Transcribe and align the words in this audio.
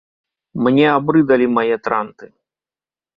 Мне 0.67 0.87
абрыдалі 0.93 1.47
мае 1.57 1.75
транты. 1.89 2.25